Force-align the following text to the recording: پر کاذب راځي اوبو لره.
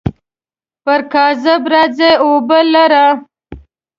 پر 0.83 0.99
کاذب 1.13 1.61
راځي 1.73 2.11
اوبو 2.23 2.59
لره. 2.73 3.05